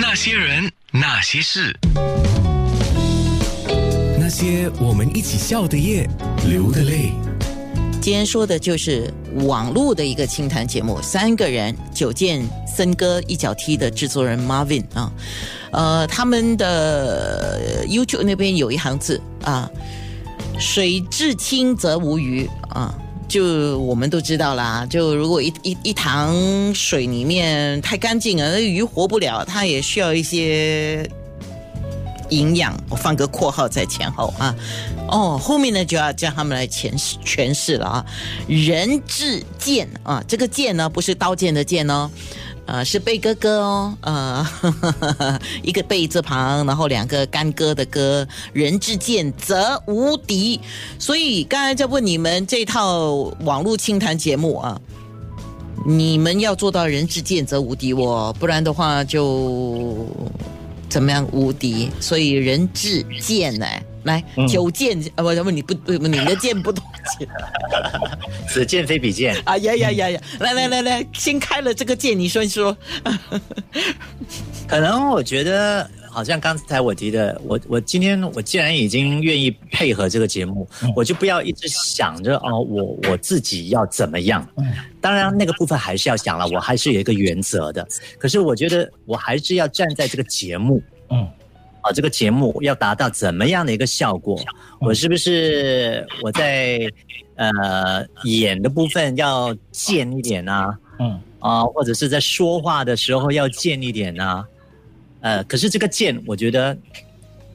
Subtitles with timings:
[0.00, 1.78] 那些人，那些事，
[4.18, 6.08] 那些我们一起笑的夜，
[6.48, 7.12] 流的泪。
[8.00, 9.12] 今天说的就是
[9.44, 15.12] 网络的一个清谈节目，三个人九剑森哥一脚踢的制作人 Marvin 啊，
[15.70, 19.70] 呃，他们的 YouTube 那边有一行字啊，
[20.58, 22.94] 水至清则无鱼啊。
[23.30, 26.34] 就我们都知道啦，就如果一一一塘
[26.74, 31.08] 水里面太干净了，那鱼活不了，它也需要一些
[32.30, 32.76] 营养。
[32.88, 34.52] 我放个括号在前后啊，
[35.08, 38.06] 哦，后面呢就要叫他们来诠释诠释了啊。
[38.48, 42.10] 人质剑啊，这个剑呢不是刀剑的剑哦。
[42.70, 44.46] 呃，是贝哥哥哦，呃，
[45.60, 50.60] 一个贝字旁，然后两个干戈的戈，人之剑则无敌。
[50.96, 54.80] 所以刚才在问你们这套网络清谈节目啊，
[55.84, 60.06] 你们要做到人之剑则无敌哦，不然的话就
[60.88, 61.90] 怎么样无敌？
[61.98, 63.66] 所以人之剑呢？
[64.04, 66.84] 来，九剑啊，不，不，你不，不，你的剑不同
[67.18, 67.28] 剑，
[68.48, 69.36] 此剑非彼剑。
[69.44, 70.20] 啊 呀呀呀呀！
[70.38, 72.76] 来来来来，先开了这个剑，你说一说。
[74.66, 84.46] 可能我觉得，好像刚才我提的，我我今天我既然已经愿意配合这个节目，我就不要一直想着哦，我我自己要怎么样。
[85.00, 87.86] 当然那个部分还是要想了，我还是有一个原则的。
[88.18, 91.28] 可是我觉得，我还是要站在这个节目，嗯。
[91.82, 94.38] 啊，这个节目要达到怎么样的一个效果？
[94.80, 96.78] 我是不是我在
[97.36, 100.68] 呃演的部分要贱一点呢？
[100.98, 104.44] 嗯啊，或者是在说话的时候要贱一点呢？
[105.22, 106.76] 呃，可是这个贱，我觉得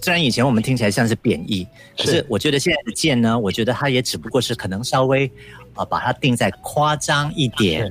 [0.00, 1.66] 虽然以前我们听起来像是贬义，
[1.98, 5.30] 可是我觉得现在的贱呢，我觉得它也只不过是可能稍微
[5.74, 7.84] 啊把它定在夸张一点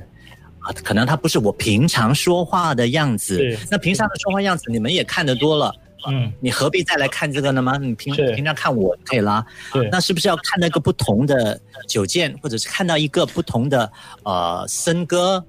[0.58, 3.56] 啊，可能它不是我平常说话的样子。
[3.70, 5.72] 那平常的说话样子，你们也看得多了。
[6.10, 7.76] 嗯，你何必再来看这个呢吗？
[7.76, 9.44] 你平平常看我可以啦。
[9.72, 13.90] 对，那是不是要看那个不同的九剑，或者是看到一个不同的
[14.24, 15.44] 呃森歌？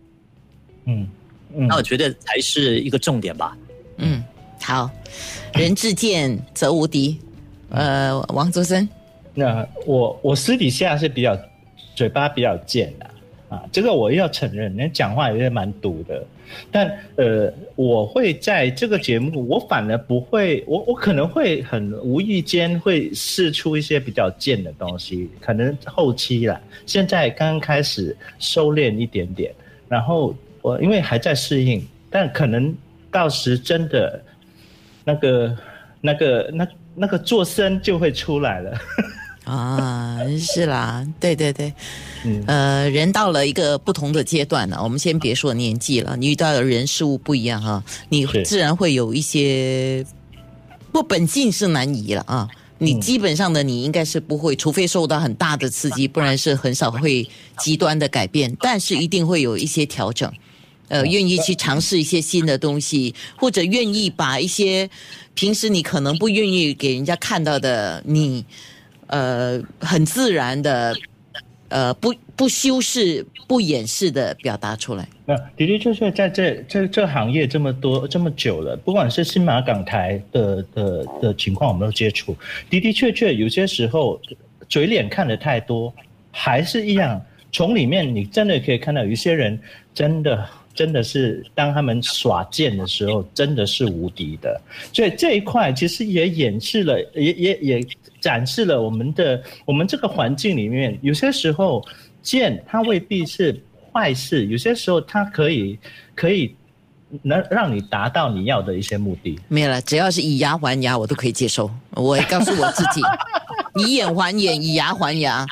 [0.85, 1.07] 嗯，
[1.53, 3.57] 那我觉得才是一个重点吧。
[3.97, 4.23] 嗯，
[4.61, 4.89] 好，
[5.53, 7.19] 人至贱则无敌。
[7.69, 8.87] 呃，王泽森，
[9.33, 11.37] 那我我私底下是比较
[11.95, 13.11] 嘴巴比较贱的啊，
[13.49, 16.25] 啊这个我要承认，人讲话也是蛮毒的。
[16.71, 29.53] 但呃，我会在这个节目，我反而不会，我我可能会很无意间会试出一些比较贱的东西，可能后期了，现在刚刚开始收敛一点点，
[29.89, 32.73] 然后我因为还在适应，但可能
[33.11, 34.21] 到时真的
[35.03, 35.57] 那个
[35.99, 38.77] 那个那那个做声就会出来了。
[39.43, 39.96] 啊，
[40.39, 41.71] 是啦，对对对，
[42.47, 50.03] 呃，人到了一个不同的阶段呢，我们先别说年纪了，你遇到的人事物不一样哈，你自然会有一些
[50.91, 52.49] 不本性是难移了啊。
[52.79, 57.27] 你基本上的你应该是不会，除非受到很大的刺激，不然是很少会
[57.57, 60.31] 极端的改变，但是一定会有一些调整，
[60.87, 64.87] 呃，愿意去尝试一些新的东西，或者愿意把一些
[65.33, 68.45] 平时你可能不愿意给人家看到的你。
[69.07, 70.95] 呃，很自然的，
[71.69, 75.07] 呃，不不修饰、不掩饰的表达出来。
[75.25, 82.35] 那的的确确在这这这行业这么多这么久了，不管是新马港台的的的情况，我们都接触。
[82.69, 84.21] 的的确确，有些时候
[84.69, 85.93] 嘴脸看的太多，
[86.31, 87.21] 还是一样。
[87.51, 89.59] 从里面你真的可以看到，有一些人
[89.93, 90.47] 真的。
[90.77, 94.61] 真的是当他们耍剑的时候，真的是无敌的。
[94.93, 97.87] 所以这一块其实也演示了，也也也
[98.21, 101.83] 展示了我们的我们这个环境里面，有些时候
[102.21, 103.59] 剑它未必是
[103.91, 105.79] 坏事，有些时候它可以
[106.13, 106.55] 可以
[107.23, 109.39] 能让你达到你要的一些目的。
[109.47, 111.71] 没有了，只要是以牙还牙，我都可以接受。
[111.95, 113.01] 我告诉我自己，
[113.83, 115.43] 以眼还眼，以牙还牙。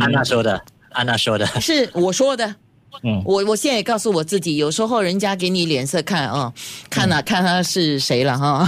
[0.00, 0.60] 安娜说的，
[0.90, 2.56] 安娜说的是我说的。
[3.02, 6.52] 嗯，我我现在也告诉我自己，有时候人家给你脸色看啊，
[6.88, 8.66] 看了看他是谁了哈。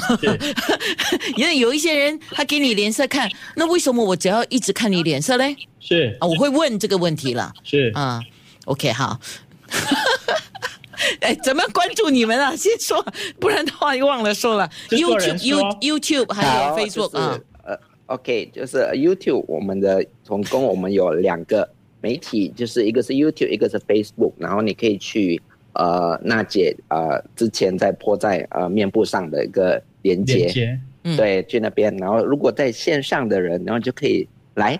[1.37, 5.57] 因为有一些人他给你脸色看，那为什么我只要一直看你脸色嘞？
[5.81, 7.53] 是啊，我会问这个问题了。
[7.63, 8.21] 是啊
[8.65, 9.19] ，OK 好。
[11.21, 12.57] 哎，怎么关注你们啊？
[12.57, 13.05] 先说，
[13.39, 14.69] 不然的话又忘了说了。
[14.91, 17.39] YouTube、You YouTube 还有 Facebook 啊。
[17.65, 21.69] 呃，OK，就是 YouTube，我们的总共我们有两个。
[22.01, 25.41] 媒体就是一个是 YouTube，一个是 Facebook，然后你可以去
[25.73, 30.79] 呃娜姐呃之前在泼在呃面部上的一个连接，
[31.17, 34.79] 对，去那边，然后如果在线上的人，然后就可以来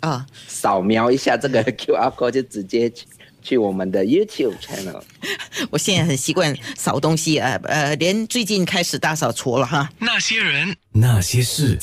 [0.00, 2.92] 啊扫描一下这个 QR code，就直接
[3.40, 5.00] 去我们的 YouTube channel。
[5.70, 9.88] 我现在很习惯扫东西啊，呃，连最近开始大扫除了哈。
[9.98, 11.76] 那些人，那些事。